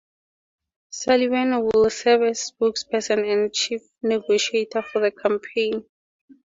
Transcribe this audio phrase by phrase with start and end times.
[0.89, 5.85] Sullivan would serve as spokesperson and chief negotiator for the campaign.